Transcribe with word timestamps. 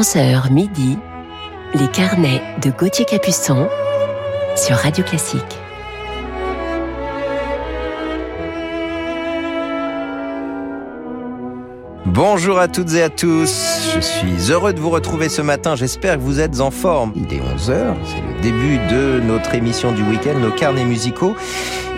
11h 0.00 0.50
midi, 0.50 0.96
les 1.74 1.88
carnets 1.88 2.40
de 2.62 2.70
Gauthier 2.70 3.04
Capuçon 3.04 3.68
sur 4.56 4.76
Radio 4.76 5.04
Classique. 5.04 5.58
Bonjour 12.06 12.58
à 12.58 12.66
toutes 12.66 12.94
et 12.94 13.02
à 13.02 13.10
tous, 13.10 13.90
je 13.94 14.00
suis 14.00 14.50
heureux 14.50 14.72
de 14.72 14.80
vous 14.80 14.88
retrouver 14.88 15.28
ce 15.28 15.42
matin, 15.42 15.76
j'espère 15.76 16.16
que 16.16 16.22
vous 16.22 16.40
êtes 16.40 16.60
en 16.60 16.70
forme. 16.70 17.12
Il 17.14 17.34
est 17.34 17.40
11h, 17.40 17.94
c'est 18.06 18.22
le 18.22 18.40
début 18.40 18.78
de 18.88 19.20
notre 19.20 19.54
émission 19.54 19.92
du 19.92 20.02
week-end, 20.02 20.38
nos 20.38 20.50
carnets 20.50 20.86
musicaux. 20.86 21.36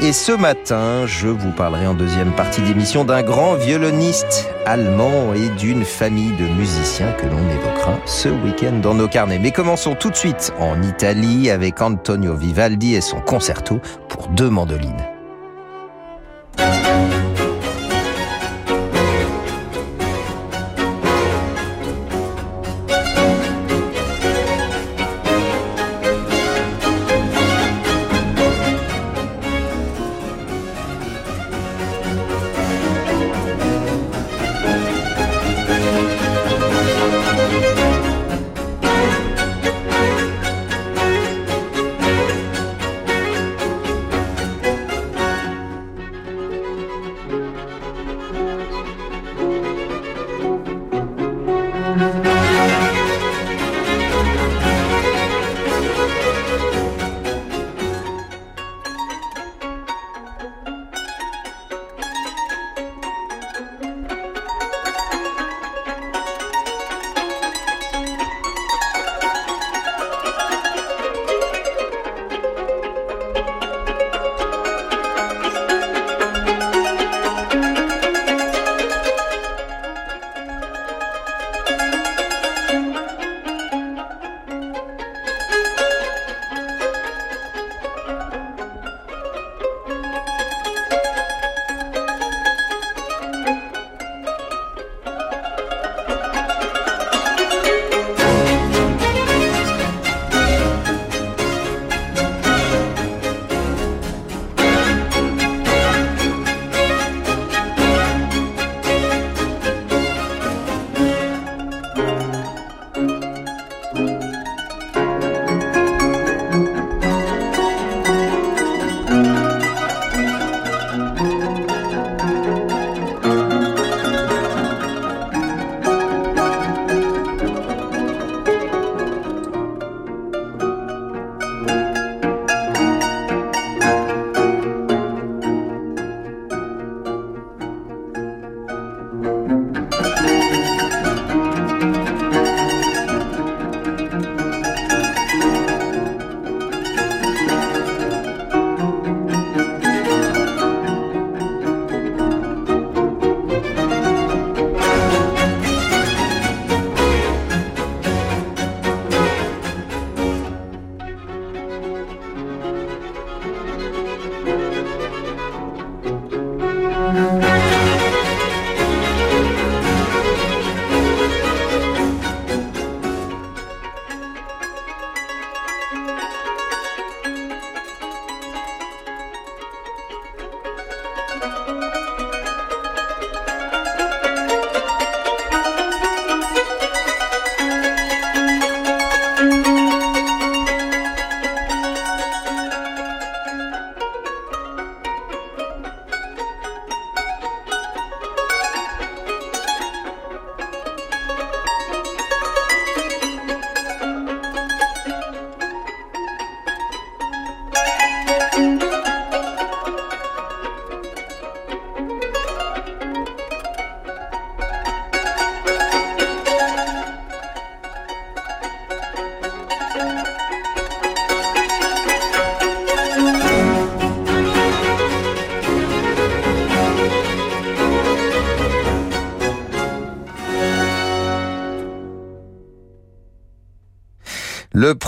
Et 0.01 0.13
ce 0.13 0.33
matin, 0.33 1.07
je 1.07 1.29
vous 1.29 1.53
parlerai 1.53 1.87
en 1.87 1.95
deuxième 1.95 2.33
partie 2.33 2.63
d'émission 2.63 3.05
d'un 3.05 3.23
grand 3.23 3.55
violoniste 3.55 4.52
allemand 4.67 5.35
et 5.35 5.49
d'une 5.51 5.85
famille 5.85 6.33
de 6.33 6.47
musiciens 6.55 7.13
que 7.13 7.27
l'on 7.27 7.51
évoquera 7.51 7.99
ce 8.07 8.29
week-end 8.29 8.79
dans 8.83 8.95
nos 8.95 9.09
carnets. 9.09 9.39
Mais 9.39 9.51
commençons 9.51 9.95
tout 9.95 10.11
de 10.11 10.17
suite 10.17 10.53
en 10.59 10.83
Italie 10.83 11.51
avec 11.51 11.81
Antonio 11.81 12.35
Vivaldi 12.35 12.95
et 12.95 13.01
son 13.01 13.21
concerto 13.21 13.81
pour 14.09 14.29
deux 14.29 14.51
mandolines. 14.51 15.07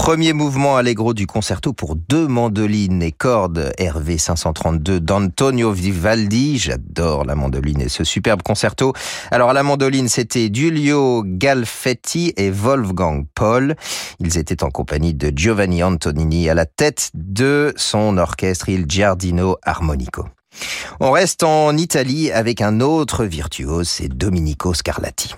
Premier 0.05 0.35
mouvement 0.35 0.77
allegro 0.77 1.15
du 1.15 1.27
concerto 1.27 1.73
pour 1.73 1.97
deux 1.97 2.29
mandolines 2.29 3.03
et 3.03 3.11
cordes 3.11 3.73
RV 3.81 4.19
532 4.19 5.01
d'Antonio 5.01 5.73
Vivaldi. 5.73 6.59
J'adore 6.59 7.25
la 7.25 7.35
mandoline 7.35 7.81
et 7.81 7.89
ce 7.89 8.05
superbe 8.05 8.43
concerto. 8.43 8.93
Alors 9.31 9.55
la 9.55 9.63
mandoline, 9.63 10.09
c'était 10.09 10.51
Giulio 10.53 11.23
Galfetti 11.25 12.35
et 12.37 12.51
Wolfgang 12.51 13.25
Paul. 13.35 13.77
Ils 14.21 14.37
étaient 14.37 14.63
en 14.63 14.69
compagnie 14.69 15.15
de 15.15 15.33
Giovanni 15.35 15.83
Antonini 15.83 16.51
à 16.51 16.55
la 16.55 16.67
tête 16.67 17.11
de 17.15 17.73
son 17.79 18.19
orchestre 18.19 18.69
Il 18.69 18.85
Giardino 18.87 19.57
Armonico. 19.63 20.27
On 21.01 21.13
reste 21.13 21.45
en 21.45 21.75
Italie 21.79 22.31
avec 22.31 22.61
un 22.61 22.81
autre 22.81 23.25
virtuose, 23.25 23.89
c'est 23.89 24.09
Domenico 24.09 24.75
Scarlatti. 24.75 25.35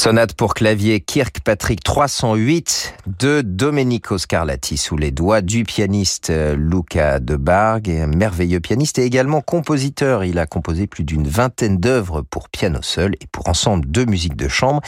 Sonate 0.00 0.32
pour 0.32 0.54
clavier 0.54 1.02
Kirkpatrick 1.40 1.82
308 1.82 2.94
de 3.18 3.40
Domenico 3.40 4.18
Scarlatti 4.18 4.76
sous 4.76 4.98
les 4.98 5.10
doigts 5.10 5.40
du 5.40 5.64
pianiste 5.64 6.28
euh, 6.28 6.54
Luca 6.54 7.18
de 7.18 7.36
Barg, 7.36 7.88
un 7.88 8.08
merveilleux 8.08 8.60
pianiste 8.60 8.98
et 8.98 9.04
également 9.04 9.40
compositeur. 9.40 10.22
Il 10.24 10.38
a 10.38 10.44
composé 10.44 10.86
plus 10.86 11.02
d'une 11.02 11.26
vingtaine 11.26 11.78
d'œuvres 11.78 12.20
pour 12.20 12.50
piano 12.50 12.80
seul 12.82 13.14
et 13.22 13.26
pour 13.26 13.48
ensemble 13.48 13.90
de 13.90 14.04
musique 14.04 14.36
de 14.36 14.48
chambre. 14.48 14.82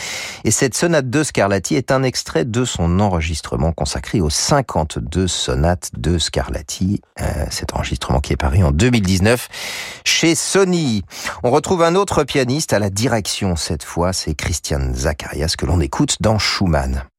Et 0.44 0.50
cette 0.50 0.74
sonate 0.74 1.08
de 1.08 1.22
Scarlatti 1.22 1.74
est 1.74 1.90
un 1.90 2.02
extrait 2.02 2.44
de 2.44 2.66
son 2.66 3.00
enregistrement 3.00 3.72
consacré 3.72 4.20
aux 4.20 4.28
52 4.28 5.26
sonates 5.28 5.88
de 5.96 6.18
Scarlatti. 6.18 7.00
Euh, 7.22 7.46
cet 7.48 7.72
enregistrement 7.72 8.20
qui 8.20 8.34
est 8.34 8.36
paru 8.36 8.62
en 8.62 8.72
2019 8.72 9.48
chez 10.04 10.34
Sony. 10.34 11.02
On 11.44 11.50
retrouve 11.50 11.82
un 11.82 11.94
autre 11.94 12.24
pianiste 12.24 12.74
à 12.74 12.78
la 12.78 12.90
direction 12.90 13.56
cette 13.56 13.84
fois, 13.84 14.12
c'est 14.12 14.34
Christian 14.34 14.92
Zacharias 14.92 15.54
que 15.56 15.64
l'on 15.64 15.80
écoute 15.80 16.16
dans 16.20 16.38
Schumann. 16.52 17.11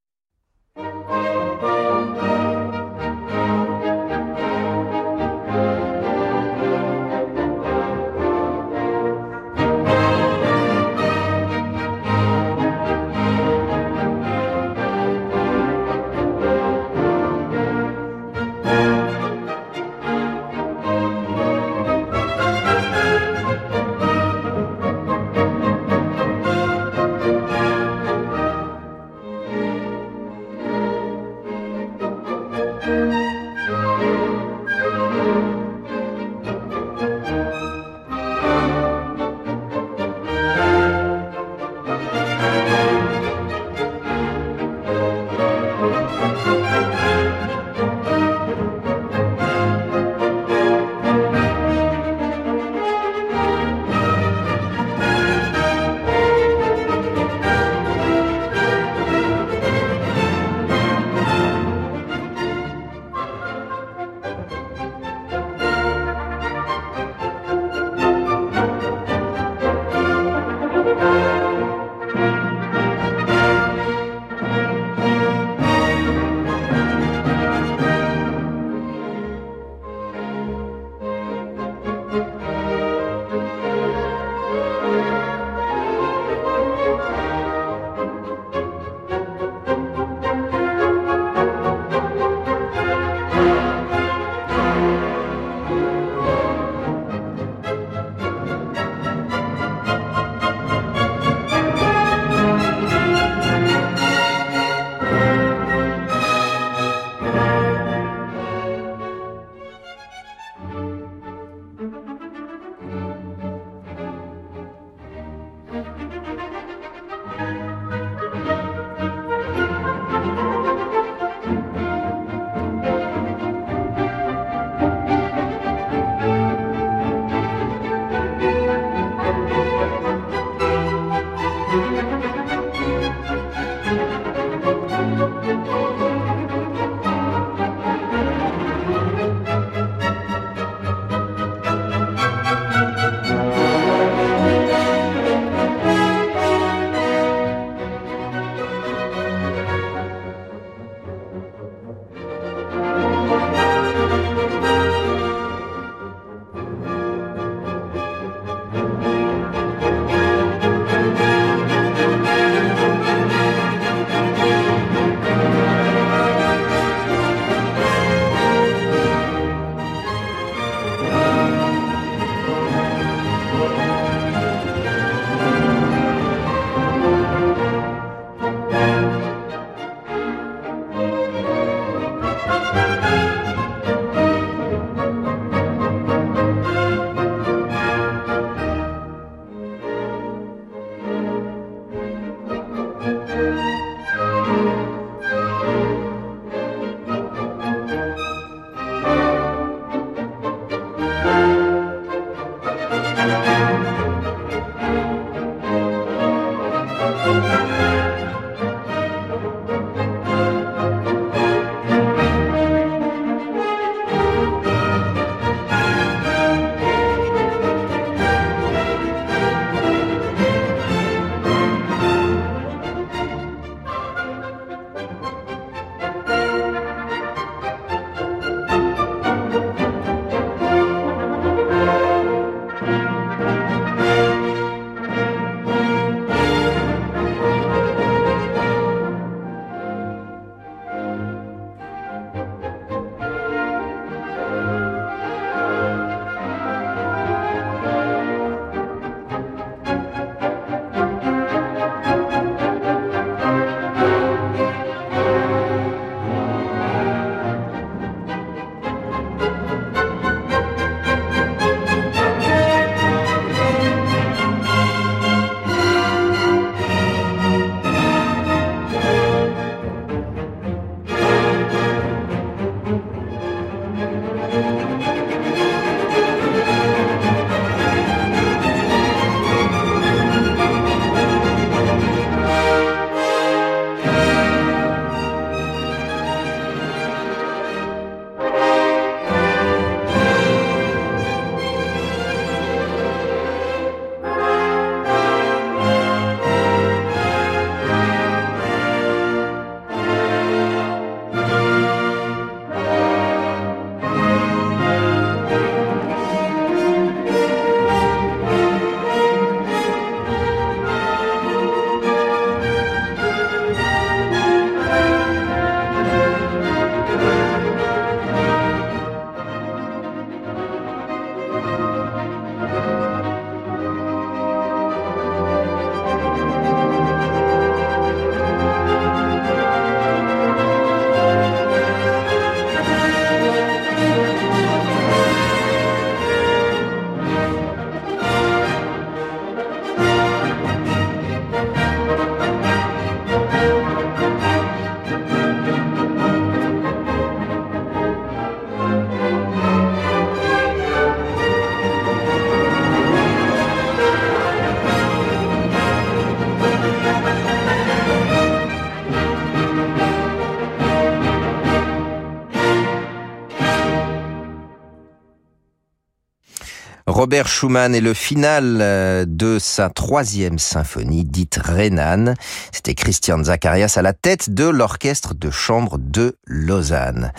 Robert 367.06 367.48
Schumann 367.48 367.94
est 367.94 368.02
le 368.02 368.14
final 368.14 368.80
euh, 368.82 369.26
de 369.28 369.60
sa 369.60 369.90
troisième 369.90 370.58
symphonie 370.58 371.26
dite 371.26 371.60
Rhénane. 371.62 372.36
C'était 372.72 372.96
Christian 372.96 373.44
Zacharias 373.44 373.96
à 373.98 374.02
la 374.02 374.14
tête 374.14 374.54
de 374.54 374.66
l'orchestre 374.66 375.34
de 375.34 375.50
chambre 375.50 375.98
de 376.00 376.38
Lausanne. 376.46 377.34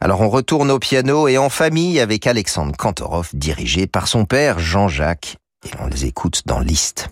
Alors 0.00 0.20
on 0.20 0.28
retourne 0.28 0.70
au 0.70 0.78
piano 0.78 1.26
et 1.26 1.36
en 1.36 1.48
famille 1.48 1.98
avec 1.98 2.26
Alexandre 2.26 2.76
Kantorov 2.76 3.30
dirigé 3.32 3.86
par 3.86 4.06
son 4.06 4.24
père 4.24 4.60
Jean-Jacques 4.60 5.36
et 5.66 5.70
on 5.80 5.88
les 5.88 6.06
écoute 6.06 6.42
dans 6.46 6.60
Liszt. 6.60 7.08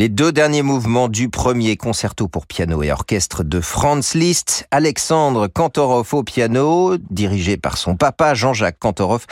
Les 0.00 0.08
deux 0.08 0.32
derniers 0.32 0.62
mouvements 0.62 1.10
du 1.10 1.28
premier 1.28 1.76
concerto 1.76 2.26
pour 2.26 2.46
piano 2.46 2.82
et 2.82 2.90
orchestre 2.90 3.44
de 3.44 3.60
Franz 3.60 4.16
Liszt, 4.18 4.66
Alexandre 4.70 5.46
Kantorov 5.46 6.14
au 6.14 6.22
piano, 6.22 6.96
dirigé 7.10 7.58
par 7.58 7.76
son 7.76 7.96
papa 7.96 8.32
Jean-Jacques 8.32 8.78
Kantorov, 8.78 9.26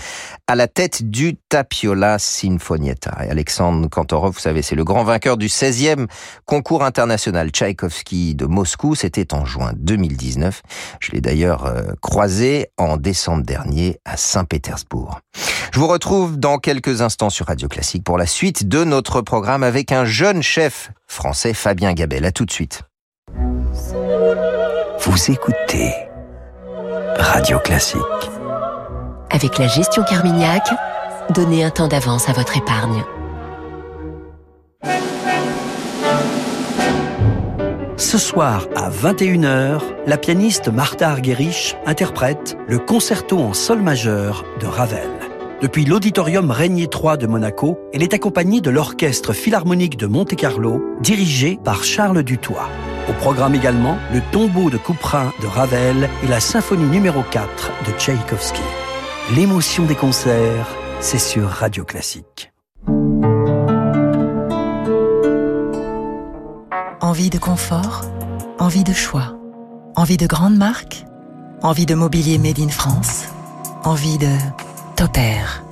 à 0.48 0.54
la 0.56 0.66
tête 0.66 1.02
du 1.02 1.36
Tapiola 1.50 2.18
Sinfonietta. 2.18 3.18
Et 3.24 3.30
Alexandre 3.30 3.86
Kantorov, 3.88 4.32
vous 4.32 4.40
savez, 4.40 4.62
c'est 4.62 4.74
le 4.74 4.82
grand 4.82 5.04
vainqueur 5.04 5.36
du 5.36 5.46
16e 5.46 6.06
concours 6.46 6.82
international 6.82 7.50
Tchaïkovski 7.50 8.34
de 8.34 8.46
Moscou. 8.46 8.94
C'était 8.94 9.34
en 9.34 9.44
juin 9.44 9.72
2019. 9.76 10.62
Je 11.00 11.12
l'ai 11.12 11.20
d'ailleurs 11.20 11.66
euh, 11.66 11.82
croisé 12.00 12.68
en 12.78 12.96
décembre 12.96 13.44
dernier 13.44 14.00
à 14.06 14.16
Saint-Pétersbourg. 14.16 15.20
Je 15.70 15.78
vous 15.78 15.86
retrouve 15.86 16.38
dans 16.38 16.56
quelques 16.56 17.02
instants 17.02 17.30
sur 17.30 17.46
Radio 17.46 17.68
Classique 17.68 18.02
pour 18.02 18.16
la 18.16 18.26
suite 18.26 18.66
de 18.66 18.84
notre 18.84 19.20
programme 19.20 19.62
avec 19.62 19.92
un 19.92 20.06
jeune 20.06 20.42
chef 20.42 20.90
français, 21.06 21.52
Fabien 21.52 21.92
Gabel. 21.92 22.24
À 22.24 22.32
tout 22.32 22.46
de 22.46 22.52
suite. 22.52 22.82
Vous 25.00 25.30
écoutez 25.30 25.92
Radio 27.18 27.58
Classique. 27.58 27.98
Avec 29.30 29.58
la 29.58 29.66
gestion 29.66 30.02
Carmignac, 30.04 30.62
donnez 31.34 31.62
un 31.62 31.70
temps 31.70 31.88
d'avance 31.88 32.28
à 32.30 32.32
votre 32.32 32.56
épargne. 32.56 33.04
Ce 37.98 38.16
soir 38.16 38.66
à 38.74 38.88
21h, 38.88 39.82
la 40.06 40.16
pianiste 40.16 40.68
Martha 40.68 41.10
Argerich 41.10 41.76
interprète 41.84 42.56
le 42.68 42.78
concerto 42.78 43.38
en 43.38 43.52
sol 43.52 43.82
majeur 43.82 44.44
de 44.60 44.66
Ravel. 44.66 45.10
Depuis 45.60 45.84
l'auditorium 45.84 46.50
Régnier 46.50 46.88
III 46.90 47.18
de 47.18 47.26
Monaco, 47.26 47.78
elle 47.92 48.02
est 48.02 48.14
accompagnée 48.14 48.62
de 48.62 48.70
l'orchestre 48.70 49.34
philharmonique 49.34 49.98
de 49.98 50.06
Monte-Carlo, 50.06 50.82
dirigé 51.02 51.58
par 51.62 51.84
Charles 51.84 52.22
Dutoit. 52.22 52.70
Au 53.10 53.12
programme 53.12 53.54
également, 53.54 53.98
le 54.14 54.20
tombeau 54.32 54.70
de 54.70 54.78
Couperin 54.78 55.32
de 55.42 55.46
Ravel 55.46 56.08
et 56.24 56.28
la 56.28 56.40
symphonie 56.40 56.88
numéro 56.88 57.22
4 57.30 57.72
de 57.86 57.92
Tchaïkovski. 57.98 58.62
L'émotion 59.36 59.84
des 59.84 59.94
concerts, 59.94 60.74
c'est 61.00 61.18
sur 61.18 61.50
Radio 61.50 61.84
Classique. 61.84 62.50
Envie 67.02 67.28
de 67.28 67.36
confort, 67.36 68.06
envie 68.58 68.84
de 68.84 68.94
choix, 68.94 69.36
envie 69.96 70.16
de 70.16 70.26
grandes 70.26 70.56
marques, 70.56 71.04
envie 71.62 71.84
de 71.84 71.94
mobilier 71.94 72.38
made 72.38 72.58
in 72.58 72.70
France, 72.70 73.24
envie 73.84 74.16
de 74.16 74.34
Topair. 74.96 75.62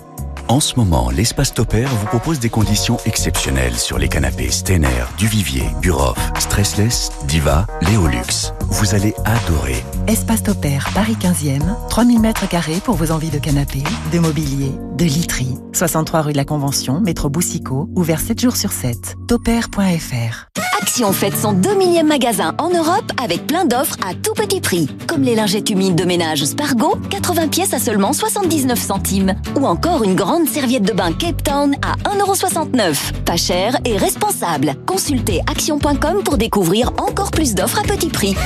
En 0.49 0.61
ce 0.61 0.77
moment, 0.77 1.09
l'espace 1.09 1.55
Topair 1.55 1.89
vous 1.89 2.07
propose 2.09 2.39
des 2.41 2.51
conditions 2.51 2.99
exceptionnelles 3.07 3.79
sur 3.79 3.99
les 3.99 4.09
canapés 4.09 4.51
Stener, 4.51 5.07
Duvivier, 5.17 5.65
Buroff, 5.81 6.19
Stressless, 6.39 7.11
Diva, 7.27 7.67
Léolux. 7.81 8.53
Vous 8.71 8.95
allez 8.95 9.15
adorer. 9.25 9.83
Espace 10.07 10.43
Topair, 10.43 10.89
Paris 10.95 11.17
15e, 11.21 11.89
3000 11.89 12.21
mètres 12.21 12.49
carrés 12.49 12.81
pour 12.83 12.95
vos 12.95 13.11
envies 13.11 13.31
de 13.31 13.39
canapé, 13.39 13.83
de 14.13 14.19
mobilier, 14.19 14.73
de 14.97 15.05
literie. 15.05 15.57
63 15.73 16.23
rue 16.23 16.33
de 16.33 16.37
la 16.37 16.45
Convention, 16.45 17.01
métro 17.01 17.29
Boussico, 17.29 17.89
ouvert 17.95 18.21
7 18.21 18.41
jours 18.41 18.57
sur 18.57 18.73
7. 18.73 19.17
Topair.fr. 19.29 20.47
Action 20.81 21.11
fête 21.13 21.37
son 21.37 21.53
2 21.53 21.75
millième 21.75 22.07
magasin 22.07 22.55
en 22.59 22.69
Europe 22.69 23.11
avec 23.23 23.47
plein 23.47 23.65
d'offres 23.65 23.97
à 24.07 24.15
tout 24.15 24.35
petit 24.35 24.61
prix. 24.61 24.89
Comme 25.07 25.23
les 25.23 25.35
lingettes 25.35 25.71
humides 25.71 25.97
de 25.97 26.05
ménage 26.05 26.45
Spargo, 26.45 26.97
80 27.11 27.49
pièces 27.49 27.73
à 27.73 27.79
seulement 27.79 28.13
79 28.13 28.79
centimes. 28.79 29.35
Ou 29.59 29.67
encore 29.67 30.05
une 30.05 30.15
grande 30.15 30.49
serviette 30.49 30.85
de 30.85 30.93
bain 30.93 31.13
Cape 31.13 31.43
Town 31.43 31.75
à 31.83 31.97
1,69€. 32.11 33.13
Pas 33.25 33.37
cher 33.37 33.77
et 33.85 33.97
responsable. 33.97 34.75
Consultez 34.87 35.41
action.com 35.51 36.23
pour 36.23 36.37
découvrir 36.37 36.93
encore 36.99 37.31
plus 37.31 37.55
d'offres 37.55 37.81
à 37.81 37.83
petit 37.83 38.09
prix. 38.09 38.37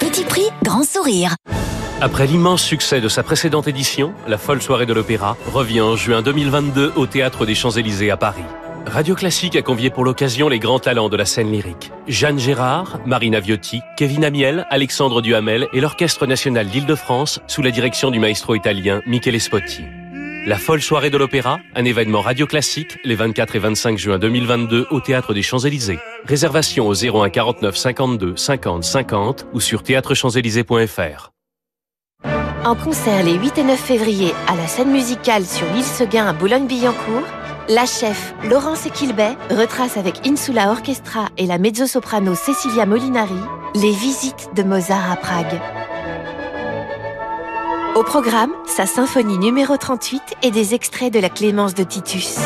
Petit 0.00 0.24
prix, 0.24 0.48
grand 0.64 0.82
sourire. 0.82 1.36
Après 2.00 2.26
l'immense 2.26 2.62
succès 2.62 3.00
de 3.00 3.08
sa 3.08 3.22
précédente 3.22 3.68
édition, 3.68 4.12
la 4.26 4.38
folle 4.38 4.60
soirée 4.60 4.86
de 4.86 4.92
l'opéra 4.92 5.36
revient 5.52 5.82
en 5.82 5.94
juin 5.94 6.20
2022 6.20 6.92
au 6.96 7.06
Théâtre 7.06 7.46
des 7.46 7.54
Champs-Élysées 7.54 8.10
à 8.10 8.16
Paris. 8.16 8.44
Radio 8.86 9.14
Classique 9.14 9.54
a 9.54 9.62
convié 9.62 9.90
pour 9.90 10.04
l'occasion 10.04 10.48
les 10.48 10.58
grands 10.58 10.80
talents 10.80 11.08
de 11.08 11.16
la 11.16 11.24
scène 11.24 11.52
lyrique. 11.52 11.92
Jeanne 12.08 12.40
Gérard, 12.40 12.98
Marina 13.06 13.38
Viotti, 13.38 13.82
Kevin 13.96 14.24
Amiel, 14.24 14.66
Alexandre 14.68 15.22
Duhamel 15.22 15.68
et 15.72 15.80
l'Orchestre 15.80 16.26
National 16.26 16.66
d'Île-de-France 16.66 17.40
sous 17.46 17.62
la 17.62 17.70
direction 17.70 18.10
du 18.10 18.18
maestro 18.18 18.56
italien 18.56 19.00
Michele 19.06 19.40
Spotti. 19.40 19.84
La 20.46 20.58
folle 20.58 20.80
soirée 20.80 21.10
de 21.10 21.18
l'opéra, 21.18 21.58
un 21.74 21.84
événement 21.84 22.20
radio 22.20 22.46
classique, 22.46 22.98
les 23.02 23.16
24 23.16 23.56
et 23.56 23.58
25 23.58 23.98
juin 23.98 24.16
2022 24.16 24.86
au 24.92 25.00
Théâtre 25.00 25.34
des 25.34 25.42
Champs-Élysées. 25.42 25.98
Réservation 26.24 26.86
au 26.86 26.94
01 26.94 27.30
49 27.30 27.76
52 27.76 28.36
50 28.36 28.84
50 28.84 29.46
ou 29.52 29.58
sur 29.58 29.82
théâtrechamps-élysées.fr. 29.82 31.32
En 32.64 32.76
concert 32.76 33.24
les 33.24 33.34
8 33.34 33.58
et 33.58 33.64
9 33.64 33.76
février 33.76 34.34
à 34.46 34.54
la 34.54 34.68
scène 34.68 34.92
musicale 34.92 35.44
sur 35.44 35.66
l'île 35.74 35.82
Seguin 35.82 36.28
à 36.28 36.32
Boulogne-Billancourt, 36.32 37.26
la 37.68 37.84
chef 37.84 38.32
Laurence 38.48 38.86
Equilbet 38.86 39.36
retrace 39.50 39.96
avec 39.96 40.24
Insula 40.28 40.70
Orchestra 40.70 41.28
et 41.38 41.46
la 41.46 41.58
mezzo-soprano 41.58 42.36
Cecilia 42.36 42.86
Molinari 42.86 43.34
les 43.74 43.92
visites 43.92 44.48
de 44.54 44.62
Mozart 44.62 45.10
à 45.10 45.16
Prague. 45.16 45.60
Au 47.96 48.02
programme, 48.02 48.52
sa 48.66 48.84
symphonie 48.84 49.38
numéro 49.38 49.78
38 49.78 50.22
et 50.42 50.50
des 50.50 50.74
extraits 50.74 51.10
de 51.10 51.18
la 51.18 51.30
Clémence 51.30 51.72
de 51.72 51.82
Titus. 51.82 52.36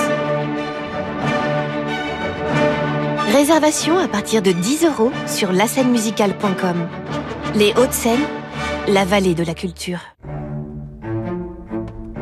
Réservation 3.32 3.98
à 3.98 4.06
partir 4.06 4.42
de 4.42 4.52
10 4.52 4.84
euros 4.84 5.10
sur 5.26 5.50
lascenemusicale.com. 5.50 6.88
Les 7.56 7.72
Hauts-de-Seine, 7.72 8.20
la 8.86 9.04
vallée 9.04 9.34
de 9.34 9.42
la 9.42 9.54
culture. 9.54 9.98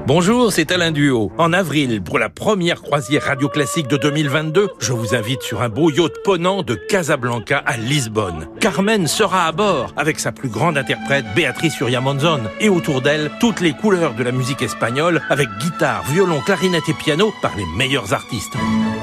Bonjour, 0.08 0.50
c'est 0.50 0.72
Alain 0.72 0.90
Duo. 0.90 1.30
En 1.36 1.52
avril, 1.52 2.00
pour 2.00 2.18
la 2.18 2.30
première 2.30 2.80
croisière 2.80 3.24
radio 3.24 3.46
classique 3.50 3.88
de 3.88 3.98
2022, 3.98 4.68
je 4.78 4.92
vous 4.94 5.14
invite 5.14 5.42
sur 5.42 5.60
un 5.60 5.68
beau 5.68 5.90
yacht 5.90 6.22
ponant 6.24 6.62
de 6.62 6.76
Casablanca 6.76 7.58
à 7.58 7.76
Lisbonne. 7.76 8.48
Carmen 8.58 9.06
sera 9.06 9.46
à 9.46 9.52
bord 9.52 9.92
avec 9.98 10.18
sa 10.18 10.32
plus 10.32 10.48
grande 10.48 10.78
interprète 10.78 11.26
Béatrice 11.36 11.78
Uriamonzon 11.80 12.40
et 12.58 12.70
autour 12.70 13.02
d'elle 13.02 13.30
toutes 13.38 13.60
les 13.60 13.74
couleurs 13.74 14.14
de 14.14 14.22
la 14.22 14.32
musique 14.32 14.62
espagnole 14.62 15.20
avec 15.28 15.50
guitare, 15.60 16.02
violon, 16.10 16.40
clarinette 16.40 16.88
et 16.88 16.94
piano 16.94 17.30
par 17.42 17.54
les 17.54 17.66
meilleurs 17.76 18.14
artistes. 18.14 18.54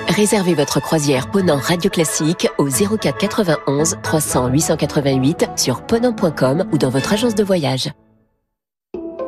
Réservez 0.08 0.56
votre 0.56 0.80
croisière 0.80 1.30
Ponant 1.30 1.60
Radio 1.60 1.92
Classique 1.92 2.48
au 2.58 2.66
04 2.66 3.16
91 3.16 3.98
300 4.02 4.48
888 4.48 5.50
sur 5.56 5.86
ponant.com 5.86 6.66
ou 6.72 6.80
dans 6.80 6.90
votre 6.90 7.14
agence 7.14 7.36
de 7.36 7.44
voyage. 7.44 7.92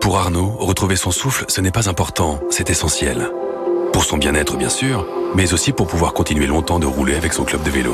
Pour 0.07 0.19
Arnaud, 0.19 0.55
retrouver 0.57 0.95
son 0.95 1.11
souffle, 1.11 1.43
ce 1.49 1.59
n'est 1.59 1.69
pas 1.69 1.89
important, 1.89 2.39
c'est 2.49 2.69
essentiel. 2.69 3.29
Pour 3.91 4.05
son 4.05 4.15
bien-être, 4.15 4.55
bien 4.55 4.69
sûr, 4.69 5.05
mais 5.35 5.51
aussi 5.51 5.73
pour 5.73 5.85
pouvoir 5.85 6.13
continuer 6.13 6.47
longtemps 6.47 6.79
de 6.79 6.85
rouler 6.85 7.15
avec 7.15 7.33
son 7.33 7.43
club 7.43 7.61
de 7.61 7.69
vélo. 7.69 7.93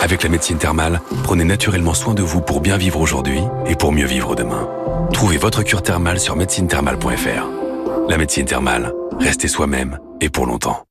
Avec 0.00 0.22
la 0.22 0.30
médecine 0.30 0.56
thermale, 0.56 1.02
prenez 1.24 1.44
naturellement 1.44 1.92
soin 1.92 2.14
de 2.14 2.22
vous 2.22 2.40
pour 2.40 2.62
bien 2.62 2.78
vivre 2.78 2.98
aujourd'hui 2.98 3.42
et 3.66 3.76
pour 3.76 3.92
mieux 3.92 4.06
vivre 4.06 4.34
demain. 4.34 4.66
Trouvez 5.12 5.36
votre 5.36 5.62
cure 5.62 5.82
thermale 5.82 6.18
sur 6.20 6.36
médecinethermale.fr. 6.36 8.08
La 8.08 8.16
médecine 8.16 8.46
thermale, 8.46 8.94
restez 9.20 9.48
soi-même 9.48 9.98
et 10.22 10.30
pour 10.30 10.46
longtemps. 10.46 10.86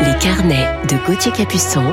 Les 0.00 0.18
carnets 0.18 0.66
de 0.88 0.96
Gauthier 1.06 1.32
Capuçon 1.32 1.92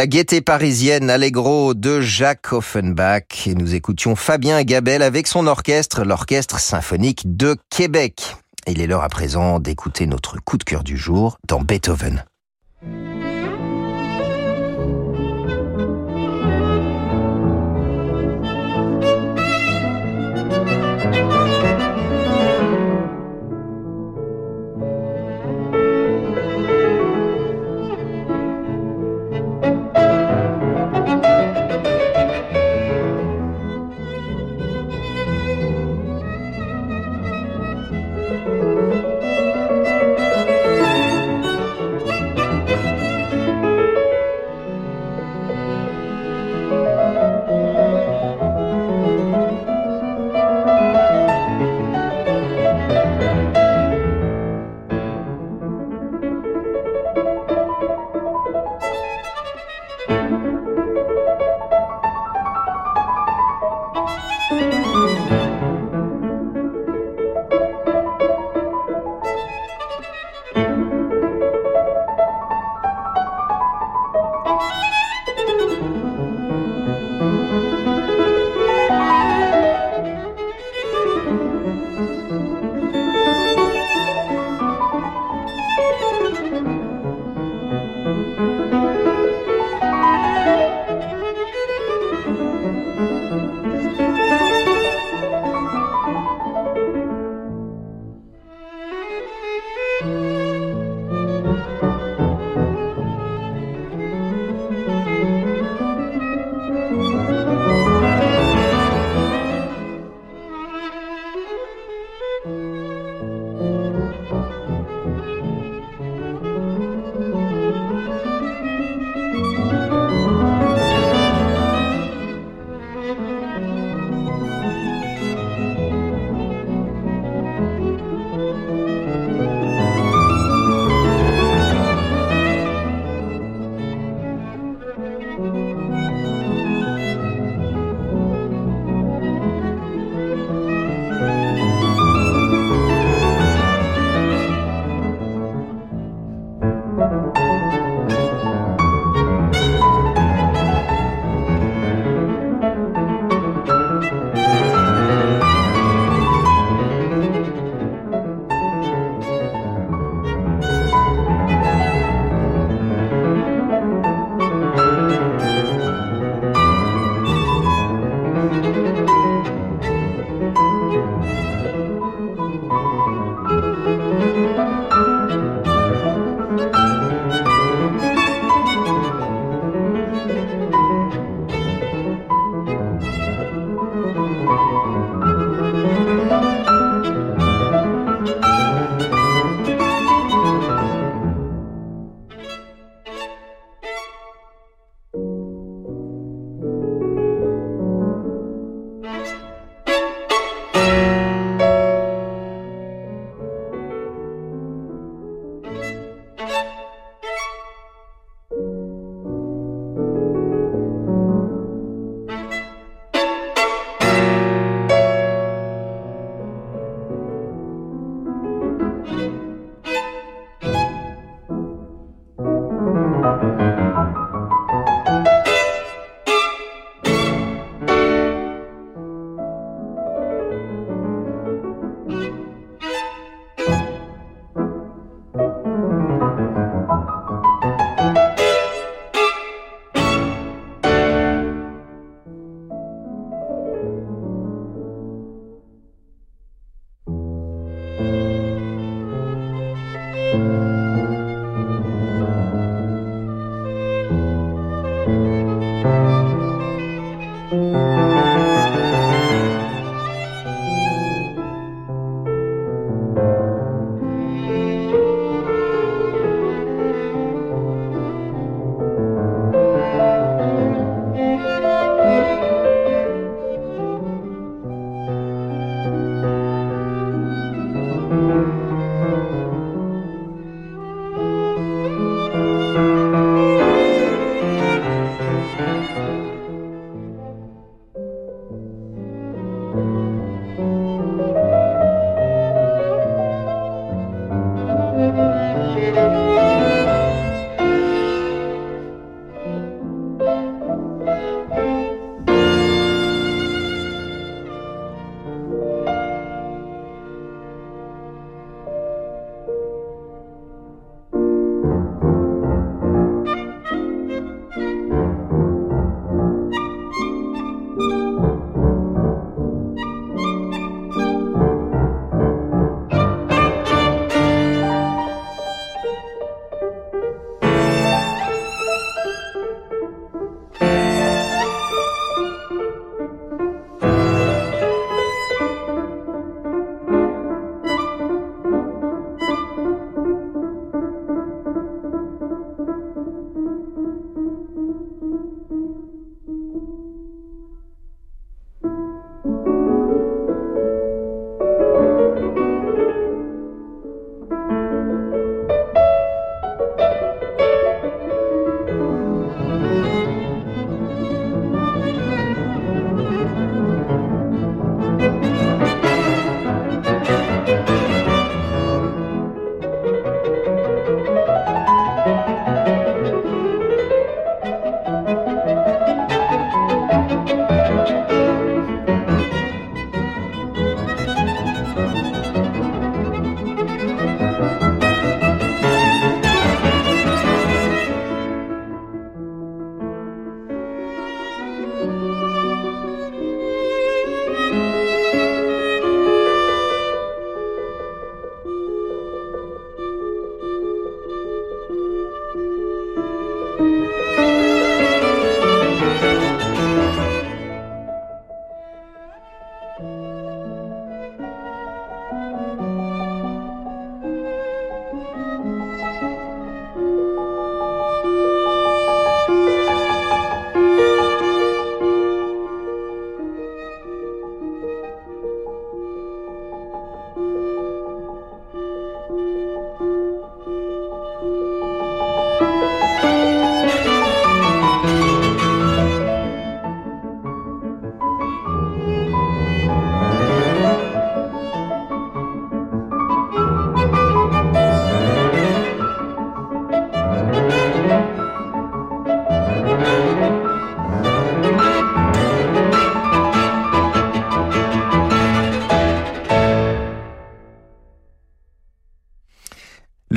La 0.00 0.06
gaieté 0.06 0.40
parisienne 0.40 1.10
Allegro 1.10 1.74
de 1.74 2.00
Jacques 2.00 2.54
Offenbach 2.54 3.46
et 3.46 3.54
nous 3.54 3.74
écoutions 3.74 4.16
Fabien 4.16 4.62
Gabel 4.62 5.02
avec 5.02 5.26
son 5.26 5.46
orchestre, 5.46 6.04
l'Orchestre 6.04 6.58
symphonique 6.58 7.36
de 7.36 7.54
Québec. 7.68 8.34
Il 8.66 8.80
est 8.80 8.86
l'heure 8.86 9.04
à 9.04 9.10
présent 9.10 9.60
d'écouter 9.60 10.06
notre 10.06 10.42
coup 10.42 10.56
de 10.56 10.64
cœur 10.64 10.84
du 10.84 10.96
jour 10.96 11.36
dans 11.46 11.60
Beethoven. 11.60 12.24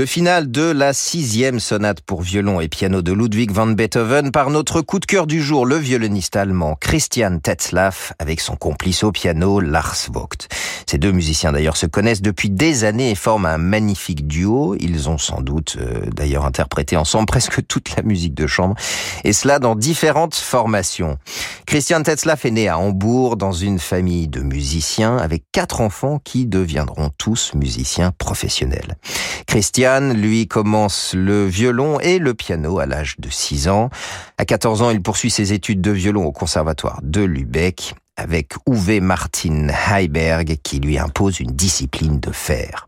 Le 0.04 0.08
final 0.08 0.52
de 0.52 0.64
la 0.64 0.92
sixième 0.92 1.62
sonate 1.62 2.02
pour 2.02 2.24
violon 2.24 2.60
et 2.60 2.68
piano 2.68 3.02
de 3.02 3.14
Ludwig 3.14 3.52
van 3.52 3.68
Beethoven 3.68 4.32
par 4.32 4.50
notre 4.50 4.82
coup 4.82 5.00
de 5.00 5.06
cœur 5.06 5.28
du 5.28 5.42
jour, 5.42 5.66
le 5.66 5.78
violoniste 5.78 6.36
allemand 6.36 6.76
Christian 6.78 7.40
Tetzlaff 7.40 8.12
avec 8.20 8.42
son 8.42 8.58
complice 8.58 9.06
au 9.06 9.14
piano 9.14 9.62
Lars 9.62 9.96
Vogt. 10.12 10.50
Ces 10.88 10.98
deux 10.98 11.14
musiciens 11.14 11.54
d'ailleurs 11.54 11.78
se 11.78 11.86
connaissent 11.86 12.22
depuis 12.22 12.50
des 12.50 12.84
années 12.84 13.12
et 13.12 13.16
forment 13.16 13.46
un 13.46 13.58
magnifique 13.58 14.28
duo. 14.28 14.76
Ils 14.78 15.08
ont 15.08 15.18
sans 15.18 15.40
doute 15.40 15.78
euh, 15.80 16.02
d'ailleurs 16.14 16.44
interprété 16.44 16.98
ensemble 16.98 17.26
presque 17.28 17.66
toute 17.66 17.96
la 17.96 18.04
musique 18.04 18.34
de 18.34 18.46
chambre 18.46 18.76
et 19.24 19.32
cela 19.32 19.60
dans 19.60 19.78
différentes 19.78 20.36
formations. 20.36 21.18
Christian 21.66 22.04
Tetzlaff 22.04 22.44
est 22.44 22.52
né 22.52 22.68
à 22.68 22.78
Hambourg 22.78 23.38
dans 23.38 23.54
une 23.54 23.80
famille 23.80 24.28
de 24.28 24.42
musiciens 24.42 25.16
avec 25.16 25.46
quatre 25.54 25.80
enfants 25.80 26.20
qui 26.22 26.46
deviendront 26.46 27.10
tous 27.18 27.54
musiciens 27.54 28.12
professionnels. 28.12 28.98
Christian 29.48 29.93
lui, 30.00 30.48
commence 30.48 31.14
le 31.14 31.46
violon 31.46 32.00
et 32.00 32.20
le 32.20 32.34
piano 32.34 32.80
à 32.80 32.86
l'âge 32.86 33.16
de 33.20 33.30
6 33.30 33.68
ans. 33.68 33.90
À 34.38 34.46
14 34.46 34.82
ans, 34.82 34.90
il 34.90 35.02
poursuit 35.02 35.32
ses 35.32 35.54
études 35.54 35.82
de 35.82 35.92
violon 35.92 36.26
au 36.26 36.32
conservatoire 36.32 37.00
de 37.04 37.22
Lübeck 37.22 37.96
avec 38.16 38.54
Uwe 38.68 39.02
Martin 39.02 39.68
Heiberg 39.92 40.58
qui 40.64 40.80
lui 40.80 40.98
impose 41.00 41.40
une 41.40 41.52
discipline 41.52 42.20
de 42.20 42.32
fer. 42.32 42.88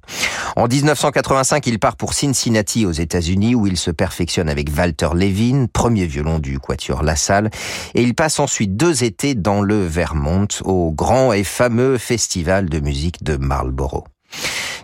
En 0.56 0.68
1985, 0.68 1.66
il 1.68 1.80
part 1.80 1.96
pour 1.96 2.14
Cincinnati 2.14 2.86
aux 2.86 2.92
États-Unis 2.92 3.56
où 3.56 3.68
il 3.68 3.78
se 3.78 3.92
perfectionne 3.92 4.50
avec 4.50 4.70
Walter 4.76 5.10
Levin, 5.14 5.66
premier 5.72 6.06
violon 6.06 6.40
du 6.40 6.60
quatuor 6.60 7.04
La 7.04 7.16
Salle, 7.16 7.50
et 7.96 8.04
il 8.04 8.14
passe 8.14 8.40
ensuite 8.40 8.78
deux 8.78 9.04
étés 9.04 9.36
dans 9.36 9.62
le 9.62 9.86
Vermont 9.86 10.48
au 10.64 10.92
grand 10.92 11.34
et 11.34 11.44
fameux 11.44 11.98
festival 11.98 12.70
de 12.70 12.80
musique 12.80 13.24
de 13.24 13.38
Marlborough. 13.38 14.06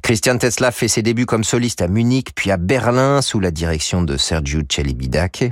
Christian 0.01 0.37
Tesla 0.37 0.71
fait 0.71 0.87
ses 0.87 1.03
débuts 1.03 1.25
comme 1.25 1.43
soliste 1.43 1.81
à 1.81 1.87
Munich 1.87 2.29
puis 2.35 2.51
à 2.51 2.57
Berlin 2.57 3.21
sous 3.21 3.39
la 3.39 3.51
direction 3.51 4.01
de 4.01 4.17
Sergiu 4.17 4.65
Celibidache. 4.69 5.51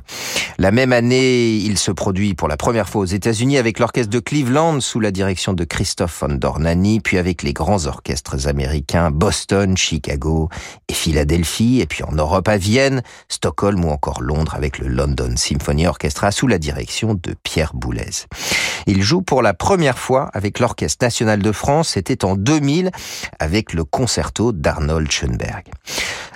La 0.58 0.72
même 0.72 0.91
année, 0.91 1.56
il 1.56 1.78
se 1.78 1.91
produit 1.91 2.34
pour 2.34 2.47
la 2.47 2.58
première 2.58 2.89
fois 2.89 3.02
aux 3.02 3.06
États-Unis 3.06 3.58
avec 3.58 3.80
l'orchestre 3.80 4.10
de 4.10 4.20
Cleveland 4.20 4.82
sous 4.82 5.00
la 5.00 5.12
direction 5.12 5.54
de 5.54 5.64
Christophe 5.64 6.20
von 6.22 6.36
Dornani, 6.36 7.00
puis 7.00 7.18
avec 7.18 7.43
les 7.43 7.54
grands 7.54 7.86
orchestres 7.86 8.47
américains 8.47 9.12
Boston, 9.12 9.78
Chicago 9.78 10.50
et 10.88 10.93
Philadelphie, 10.93 11.80
et 11.80 11.86
puis 11.86 12.04
en 12.04 12.12
Europe 12.12 12.47
à 12.47 12.58
Vienne, 12.58 13.04
Stockholm 13.30 13.86
ou 13.86 13.89
encore 13.89 14.22
Londres 14.22 14.56
avec 14.56 14.80
le 14.80 14.88
London 14.88 15.34
Symphony 15.36 15.88
Orchestra 15.88 16.32
sous 16.32 16.47
la 16.47 16.58
direction 16.58 17.14
de 17.14 17.36
Pierre 17.43 17.74
Boulez. 17.74 18.26
Il 18.88 19.04
joue 19.04 19.22
pour 19.22 19.41
la 19.41 19.54
première 19.54 20.00
fois 20.00 20.30
avec 20.34 20.60
l'Orchestre 20.60 21.06
national 21.06 21.41
de 21.41 21.52
France, 21.52 21.89
c'était 21.89 22.26
en 22.26 22.36
2000 22.36 22.91
avec 23.39 23.74
le 23.74 23.84
concerto 23.90 24.52
d'Arnold 24.52 25.12
Schoenberg. 25.12 25.66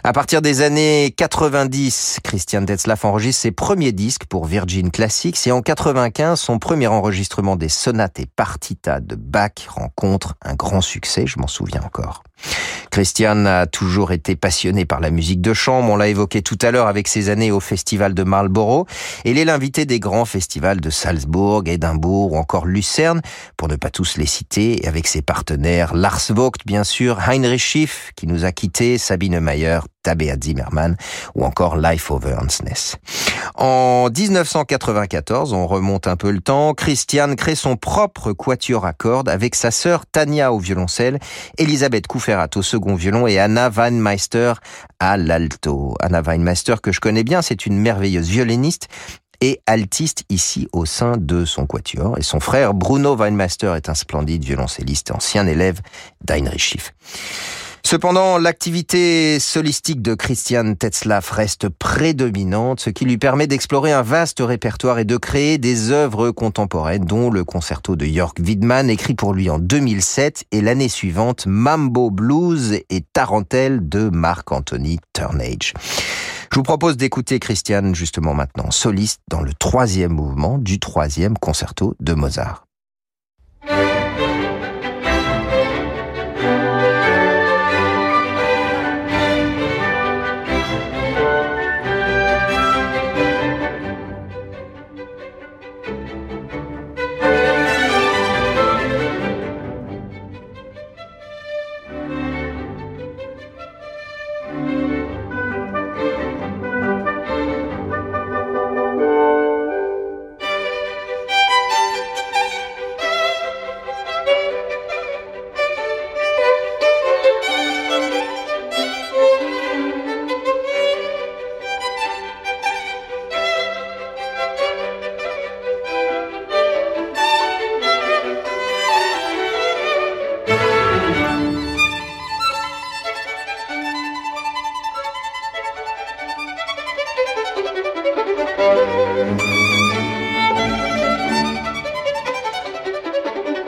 À 0.04 0.12
partir 0.12 0.42
des 0.42 0.62
années 0.62 1.14
90, 1.16 2.20
Christian 2.24 2.66
Tetzlaff 2.66 3.06
enregistre 3.06 3.44
ses 3.44 3.52
premiers 3.52 3.94
disques 3.94 4.26
pour 4.26 4.46
Virgin 4.46 4.92
Classics 4.92 5.48
et 5.48 5.52
en 5.52 5.62
95, 5.62 6.40
son 6.40 6.60
premier 6.60 6.88
enregistrement 6.88 7.56
des 7.56 7.70
sonates 7.70 8.20
et 8.20 8.26
partitas 8.26 9.00
de 9.00 9.16
Bach 9.16 9.52
rencontre 9.70 10.36
un 10.42 10.56
grand 10.56 10.82
succès, 10.82 11.26
je 11.26 11.40
m'en 11.40 11.48
souviens 11.48 11.82
encore. 11.84 12.24
Christian 12.92 13.46
a 13.46 13.66
toujours 13.66 14.12
été 14.12 14.36
passionné 14.36 14.86
par 14.86 15.00
la 15.00 15.10
musique 15.10 15.42
de 15.42 15.54
chambre, 15.54 15.92
on 15.92 15.96
l'a 15.96 16.10
évoqué 16.10 16.42
tout 16.42 16.58
à 16.62 16.70
l'heure 16.70 16.88
avec 16.88 17.08
ses 17.08 17.30
années 17.30 17.52
au 17.52 17.60
festival 17.60 18.14
de 18.14 18.24
Marlborough, 18.24 18.88
il 19.26 19.40
est 19.40 19.46
l'invité 19.46 19.86
des 19.86 20.00
grands 20.00 20.26
festivals 20.26 20.80
de 20.80 20.90
Salzbourg, 20.90 21.64
Édimbourg 21.66 22.34
ou 22.34 22.38
encore 22.38 22.66
Lucerne, 22.66 23.22
pour 23.58 23.68
ne 23.68 23.76
pas 23.76 23.90
tous 23.90 24.18
les 24.18 24.28
citer, 24.28 24.82
avec 24.88 25.08
ses 25.08 25.22
partenaires 25.22 25.96
Lars 25.96 26.22
Vogt 26.30 26.60
bien 26.66 26.84
sûr, 26.84 27.20
Heinrich 27.28 27.62
Schiff 27.62 28.12
qui 28.16 28.28
nous 28.28 28.46
a 28.46 28.52
quittés, 28.52 28.98
Sabine 28.98 29.40
Mayer, 29.40 29.80
Tabea 30.04 30.36
Zimmermann 30.42 30.96
ou 31.34 31.46
encore 31.46 31.78
Life 31.78 32.12
Over 32.12 32.36
Hansness. 32.40 32.98
En 33.56 34.10
1994, 34.10 35.54
on 35.54 35.68
remonte 35.68 36.08
un 36.08 36.16
peu 36.16 36.32
le 36.32 36.40
temps, 36.40 36.74
Christian 36.74 37.36
crée 37.36 37.56
son 37.56 37.76
propre 37.76 38.34
quatuor 38.34 38.86
à 38.86 38.94
cordes 38.94 39.30
avec 39.30 39.56
sa 39.56 39.72
sœur 39.72 40.06
Tania 40.06 40.54
au 40.54 40.60
violoncelle, 40.60 41.20
Elisabeth 41.58 42.08
Couferat 42.08 42.50
au 42.56 42.62
second 42.62 42.96
violon 42.96 43.28
et 43.28 43.40
Anna 43.40 43.70
Weinmeister 43.70 44.54
à 45.00 45.18
l'alto. 45.18 45.96
Anna 46.00 46.22
Weinmeister 46.22 46.76
que 46.82 46.92
je 46.92 47.00
connais 47.00 47.24
bien, 47.24 47.42
c'est 47.42 47.66
une 47.66 47.80
merveilleuse 47.80 48.28
violoniste 48.28 48.88
et 49.42 49.60
altiste 49.66 50.24
ici 50.30 50.68
au 50.72 50.86
sein 50.86 51.18
de 51.18 51.44
son 51.44 51.66
quatuor. 51.66 52.18
Et 52.18 52.24
son 52.24 52.40
frère 52.40 52.74
Bruno 52.74 53.16
Weinmeister 53.16 53.74
est 53.76 53.90
un 53.90 53.94
splendide 53.94 54.44
violoncelliste, 54.44 55.12
ancien 55.12 55.46
élève 55.48 55.82
d'Heinrich 56.24 56.62
Schiff. 56.62 56.94
Cependant, 57.86 58.38
l'activité 58.38 59.40
solistique 59.40 60.02
de 60.02 60.16
Christian 60.16 60.74
Tetzlaff 60.74 61.30
reste 61.30 61.68
prédominante, 61.68 62.80
ce 62.80 62.90
qui 62.90 63.04
lui 63.04 63.18
permet 63.18 63.46
d'explorer 63.46 63.92
un 63.92 64.02
vaste 64.02 64.40
répertoire 64.40 65.00
et 65.00 65.06
de 65.06 65.18
créer 65.18 65.58
des 65.58 65.92
œuvres 65.92 66.32
contemporaines, 66.32 67.04
dont 67.04 67.30
le 67.30 67.44
concerto 67.44 67.96
de 67.96 68.06
York 68.06 68.40
Widman, 68.40 68.90
écrit 68.90 69.16
pour 69.16 69.34
lui 69.34 69.50
en 69.50 69.60
2007, 69.60 70.46
et 70.52 70.62
l'année 70.62 70.90
suivante, 70.90 71.46
Mambo 71.46 72.10
Blues 72.10 72.80
et 72.90 73.02
Tarantelle 73.02 73.88
de 73.88 74.10
Marc 74.10 74.52
Anthony 74.52 75.00
Turnage. 75.12 75.74
Je 76.52 76.56
vous 76.56 76.64
propose 76.64 76.98
d'écouter 76.98 77.40
Christian 77.40 77.94
justement 77.94 78.34
maintenant, 78.34 78.72
soliste 78.72 79.22
dans 79.28 79.42
le 79.42 79.54
troisième 79.54 80.14
mouvement 80.14 80.58
du 80.58 80.80
troisième 80.80 81.38
concerto 81.38 81.96
de 82.00 82.14
Mozart. 82.14 82.66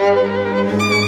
Música 0.06 1.05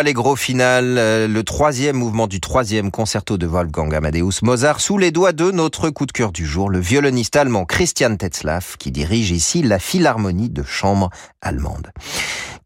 Allegro 0.00 0.34
final, 0.34 0.96
euh, 0.96 1.28
le 1.28 1.44
troisième 1.44 1.96
mouvement 1.96 2.26
du 2.26 2.40
troisième 2.40 2.90
concerto 2.90 3.36
de 3.36 3.46
Wolfgang 3.46 3.94
Amadeus 3.94 4.40
Mozart 4.40 4.80
sous 4.80 4.96
les 4.96 5.10
doigts 5.10 5.32
de 5.32 5.50
notre 5.50 5.90
coup 5.90 6.06
de 6.06 6.12
cœur 6.12 6.32
du 6.32 6.46
jour, 6.46 6.70
le 6.70 6.78
violoniste 6.78 7.36
allemand 7.36 7.66
Christian 7.66 8.16
Tetzlaff 8.16 8.78
qui 8.78 8.92
dirige 8.92 9.30
ici 9.30 9.62
la 9.62 9.78
Philharmonie 9.78 10.48
de 10.48 10.62
chambre 10.62 11.10
allemande. 11.42 11.92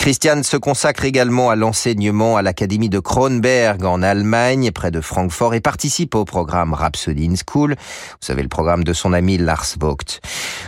Christian 0.05 0.43
se 0.43 0.59
consacre 0.59 1.07
également 1.07 1.49
à 1.49 1.57
l'enseignement 1.57 2.37
à 2.37 2.43
l'Académie 2.43 2.91
de 2.91 2.99
Kronberg 2.99 3.87
en 3.87 4.03
Allemagne, 4.03 4.71
près 4.71 4.91
de 4.91 5.01
Francfort, 5.01 5.55
et 5.55 5.63
participe 5.63 6.15
au 6.15 6.27
programme 6.27 6.75
Rhapsody 6.75 7.27
in 7.27 7.37
School. 7.37 7.71
Vous 7.71 8.17
savez, 8.21 8.43
le 8.43 8.51
programme 8.51 8.85
de 8.85 8.93
son 8.93 9.15
ami 9.15 9.39
Lars 9.39 9.65
Vogt. 9.81 10.21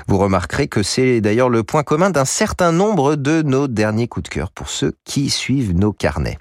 Vous 0.09 0.17
remarquerez 0.17 0.69
que 0.69 0.83
c'est 0.83 1.21
d'ailleurs 1.21 1.51
le 1.51 1.63
point 1.65 1.83
commun 1.83 2.09
d'un 2.09 2.25
certain 2.25 2.73
nombre 2.73 3.15
de 3.15 3.43
nos 3.43 3.69
derniers 3.69 4.09
coups 4.09 4.25
de 4.25 4.29
cœur 4.31 4.51
pour 4.51 4.71
ceux 4.71 4.95
qui 5.05 5.29
suivent 5.29 5.75
nos 5.75 5.93
carnets. 5.93 6.39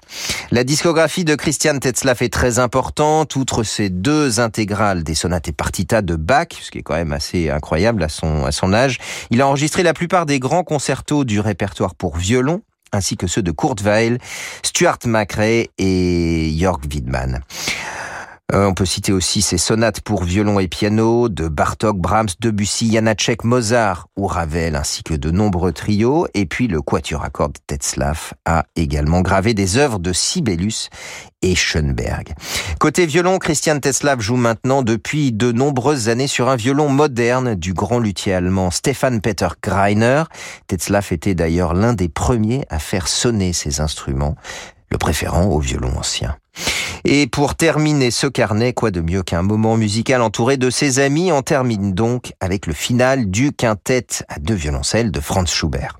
La 0.50 0.64
discographie 0.64 1.26
de 1.26 1.34
Christian 1.34 1.78
Tetzlaff 1.78 2.22
est 2.22 2.32
très 2.32 2.58
importante, 2.58 3.36
outre 3.36 3.62
ces 3.62 3.90
deux 3.90 4.40
intégrales 4.40 5.04
des 5.04 5.14
sonates 5.14 5.48
et 5.48 5.52
partitas 5.52 6.00
de 6.00 6.16
Bach, 6.16 6.48
ce 6.58 6.70
qui 6.70 6.78
est 6.78 6.82
quand 6.82 6.94
même 6.94 7.12
assez 7.12 7.50
incroyable 7.50 8.02
à 8.02 8.08
son, 8.08 8.46
à 8.46 8.52
son 8.52 8.72
âge. 8.72 8.96
Il 9.28 9.42
a 9.42 9.46
enregistré 9.46 9.82
la 9.82 9.92
plupart 9.92 10.24
des 10.24 10.38
grands 10.40 10.64
concertos 10.64 11.24
du 11.24 11.40
répertoire 11.40 11.94
pour 11.94 12.16
violon, 12.16 12.62
ainsi 12.92 13.16
que 13.16 13.26
ceux 13.26 13.42
de 13.42 13.50
Kurt 13.50 13.80
Weill, 13.82 14.18
Stuart 14.62 14.98
McRae 15.06 15.66
et 15.78 16.54
Jörg 16.58 16.80
Widmann. 16.90 17.42
Euh, 18.54 18.66
on 18.66 18.74
peut 18.74 18.84
citer 18.84 19.12
aussi 19.12 19.42
ses 19.42 19.58
sonates 19.58 20.00
pour 20.00 20.22
violon 20.22 20.60
et 20.60 20.68
piano 20.68 21.28
de 21.28 21.48
Bartok, 21.48 21.98
Brahms, 21.98 22.28
Debussy, 22.38 22.92
Janacek, 22.92 23.42
Mozart 23.42 24.06
ou 24.16 24.28
Ravel, 24.28 24.76
ainsi 24.76 25.02
que 25.02 25.14
de 25.14 25.32
nombreux 25.32 25.72
trios. 25.72 26.28
Et 26.34 26.46
puis 26.46 26.68
le 26.68 26.80
quatuor 26.80 27.24
à 27.24 27.30
cordes 27.30 27.58
Tetzlaff 27.66 28.34
a 28.44 28.64
également 28.76 29.20
gravé 29.20 29.52
des 29.52 29.78
œuvres 29.78 29.98
de 29.98 30.12
Sibelius 30.12 30.90
et 31.42 31.56
Schoenberg. 31.56 32.34
Côté 32.78 33.06
violon, 33.06 33.38
Christian 33.38 33.80
Tetzlaff 33.80 34.20
joue 34.20 34.36
maintenant 34.36 34.82
depuis 34.82 35.32
de 35.32 35.50
nombreuses 35.50 36.08
années 36.08 36.28
sur 36.28 36.48
un 36.48 36.56
violon 36.56 36.88
moderne 36.88 37.56
du 37.56 37.74
grand 37.74 37.98
luthier 37.98 38.34
allemand 38.34 38.70
Stefan 38.70 39.20
Peter 39.20 39.48
Greiner. 39.60 40.22
Tetzlaff 40.68 41.10
était 41.10 41.34
d'ailleurs 41.34 41.74
l'un 41.74 41.94
des 41.94 42.08
premiers 42.08 42.64
à 42.70 42.78
faire 42.78 43.08
sonner 43.08 43.52
ces 43.52 43.80
instruments, 43.80 44.36
le 44.90 44.98
préférant 44.98 45.46
au 45.46 45.58
violon 45.58 45.92
ancien. 45.96 46.36
Et 47.04 47.26
pour 47.26 47.54
terminer 47.54 48.10
ce 48.10 48.26
carnet, 48.26 48.72
quoi 48.72 48.90
de 48.90 49.00
mieux 49.00 49.22
qu'un 49.22 49.42
moment 49.42 49.76
musical 49.76 50.22
entouré 50.22 50.56
de 50.56 50.70
ses 50.70 50.98
amis, 50.98 51.30
on 51.30 51.42
termine 51.42 51.92
donc 51.92 52.32
avec 52.40 52.66
le 52.66 52.72
final 52.72 53.30
du 53.30 53.52
quintet 53.52 54.06
à 54.28 54.38
deux 54.38 54.54
violoncelles 54.54 55.12
de 55.12 55.20
Franz 55.20 55.52
Schubert. 55.52 55.98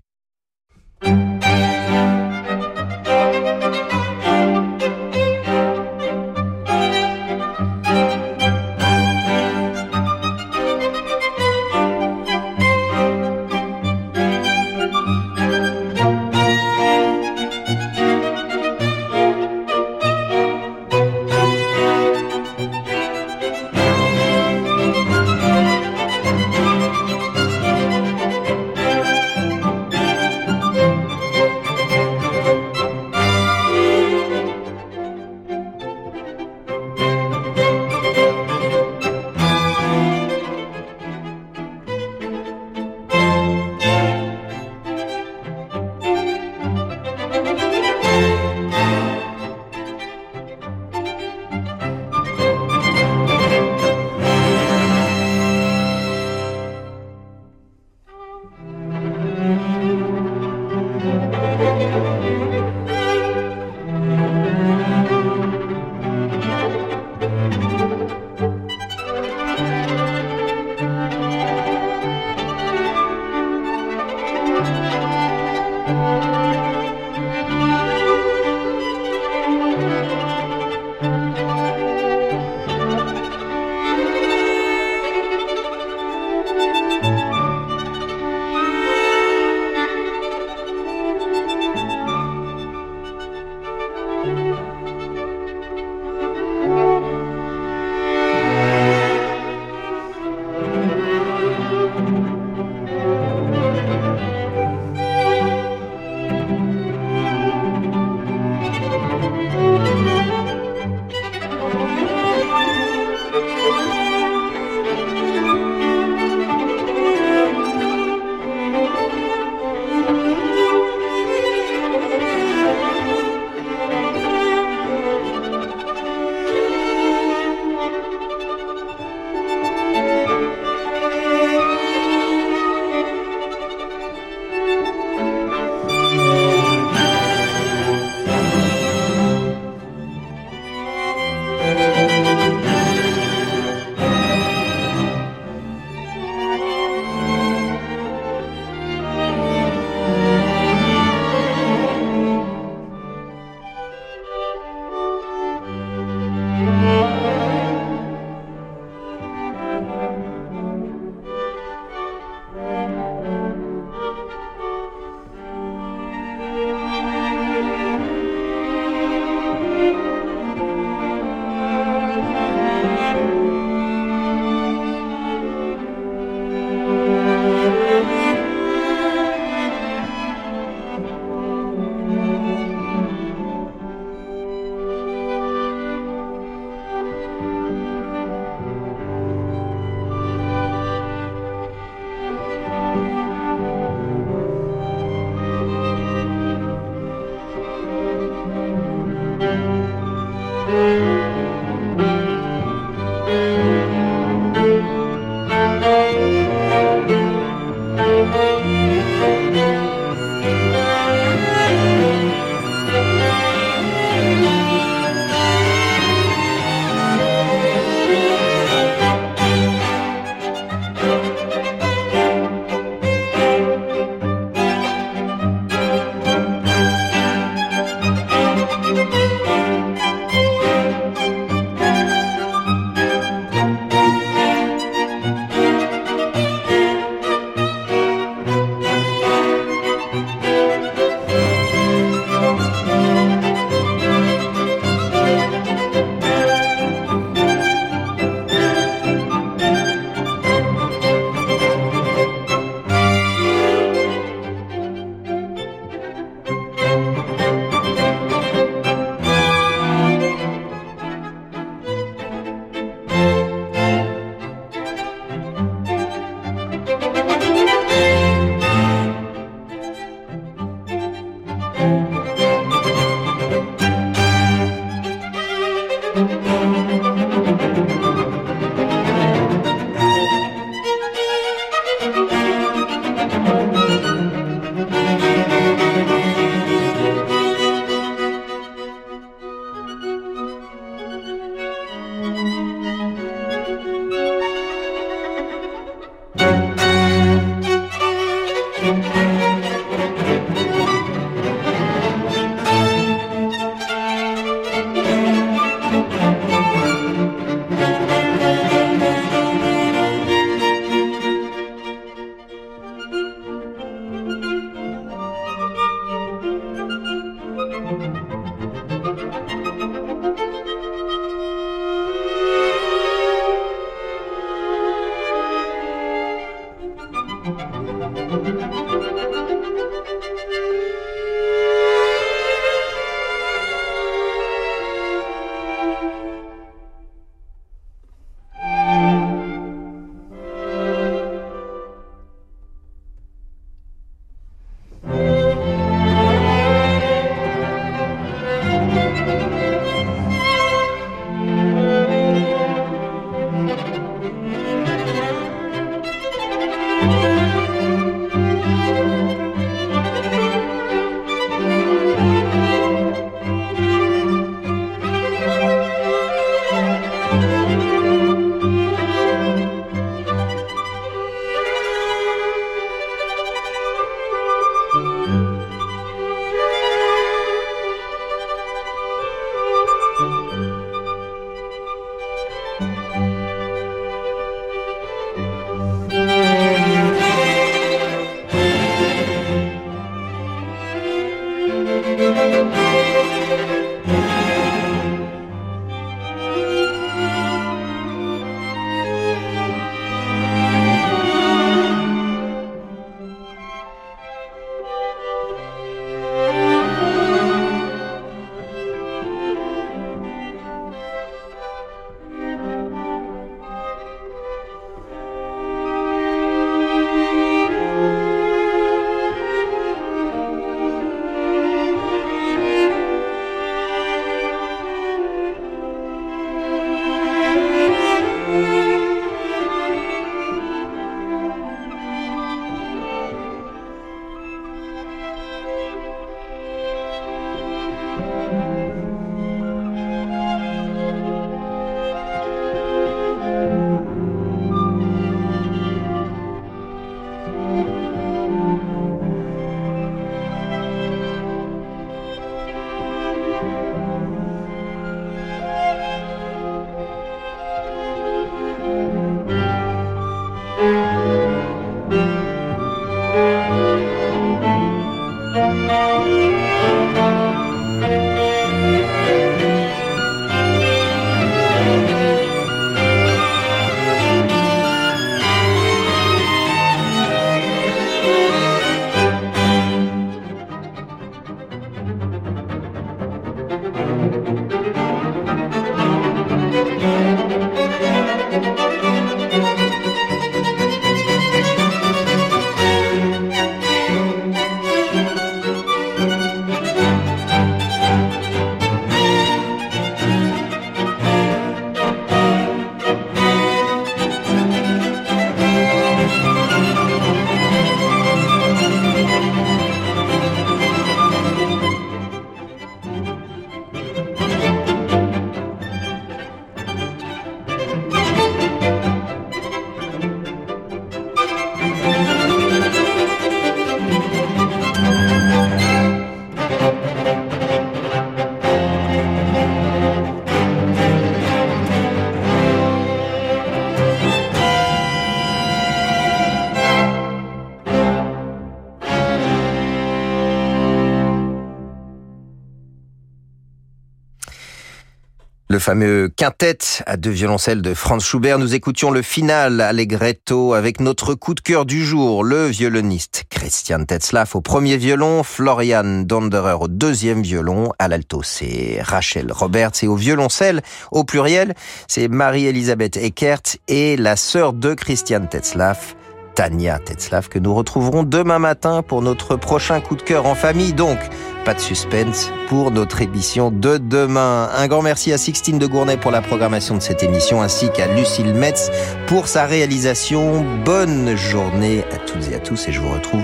Fameux 545.87 546.29
quintet 546.35 546.79
à 547.07 547.17
deux 547.17 547.31
violoncelles 547.31 547.81
de 547.81 547.95
Franz 547.95 548.25
Schubert. 548.25 548.59
Nous 548.59 548.75
écoutions 548.75 549.13
le 549.13 549.23
final 549.23 549.81
Allegretto 549.81 550.75
avec 550.75 550.99
notre 550.99 551.35
coup 551.35 551.55
de 551.55 551.61
cœur 551.61 551.87
du 551.87 552.05
jour, 552.05 552.43
le 552.43 552.67
violoniste 552.67 553.45
Christian 553.51 554.03
Tetzlaff 554.03 554.57
au 554.57 554.61
premier 554.61 554.97
violon, 554.97 555.45
Florian 555.45 556.25
Donderer 556.25 556.73
au 556.73 556.89
deuxième 556.89 557.41
violon, 557.41 557.93
à 558.01 558.09
l'alto 558.09 558.43
c'est 558.43 558.99
Rachel 559.01 559.53
Roberts 559.53 559.93
et 560.03 560.09
au 560.09 560.17
violoncelle, 560.17 560.83
au 561.13 561.23
pluriel, 561.23 561.77
c'est 562.09 562.27
Marie-Elisabeth 562.27 563.17
Eckert 563.17 563.77
et 563.87 564.17
la 564.17 564.35
sœur 564.35 564.73
de 564.73 564.93
Christian 564.93 565.47
Tetzlaff, 565.47 566.17
Tania 566.57 566.99
Tetzlaff, 566.99 567.49
que 567.49 567.61
nous 567.61 567.77
retrouverons 567.77 568.25
demain 568.25 568.59
matin 568.59 569.03
pour 569.03 569.23
notre 569.23 569.55
prochain 569.55 570.01
coup 570.01 570.17
de 570.17 570.23
cœur 570.23 570.47
en 570.47 570.57
famille. 570.57 570.95
Donc, 570.95 571.19
pas 571.67 571.75
de 571.75 571.81
suspense 571.81 572.53
pour 572.69 572.93
notre 572.93 573.23
émission 573.23 573.73
de 573.73 573.99
demain. 573.99 574.71
Un 574.77 574.87
grand 574.87 575.03
merci 575.03 575.33
à 575.33 575.39
Sixtine 575.39 575.81
de 575.81 575.87
Gournay 575.89 576.17
pour 576.17 576.31
la 576.31 576.41
programmation 576.41 576.95
de 576.95 577.03
cette 577.03 577.25
émission 577.25 577.61
ainsi 577.61 577.91
qu'à 577.91 578.07
Lucille 578.07 578.55
Metz 578.55 578.89
pour 579.27 579.49
sa 579.49 579.67
réalisation. 579.67 580.65
Bonne 580.85 581.37
journée 581.37 582.05
à 582.13 582.19
toutes 582.19 582.53
et 582.53 582.55
à 582.55 582.61
tous 582.61 582.87
et 582.87 582.93
je 582.93 583.01
vous 583.01 583.13
retrouve 583.13 583.43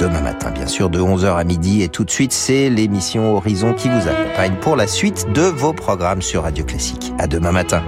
demain 0.00 0.22
matin 0.22 0.50
bien 0.50 0.66
sûr 0.66 0.88
de 0.88 0.98
11h 0.98 1.36
à 1.36 1.44
midi 1.44 1.82
et 1.82 1.90
tout 1.90 2.04
de 2.04 2.10
suite 2.10 2.32
c'est 2.32 2.70
l'émission 2.70 3.36
Horizon 3.36 3.74
qui 3.74 3.90
vous 3.90 4.08
accompagne 4.08 4.54
pour 4.62 4.74
la 4.74 4.86
suite 4.86 5.30
de 5.34 5.42
vos 5.42 5.74
programmes 5.74 6.22
sur 6.22 6.44
Radio 6.44 6.64
Classique. 6.64 7.12
À 7.18 7.26
demain 7.26 7.52
matin. 7.52 7.82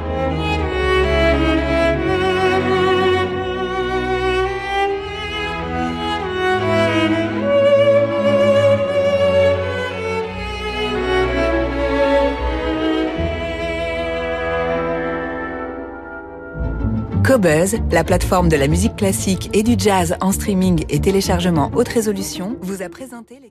Cobuzz, 17.30 17.76
la 17.92 18.02
plateforme 18.02 18.48
de 18.48 18.56
la 18.56 18.66
musique 18.66 18.96
classique 18.96 19.50
et 19.52 19.62
du 19.62 19.76
jazz 19.78 20.16
en 20.20 20.32
streaming 20.32 20.84
et 20.88 21.00
téléchargement 21.00 21.70
haute 21.76 21.86
résolution, 21.86 22.56
vous 22.60 22.82
a 22.82 22.88
présenté 22.88 23.38
les 23.40 23.50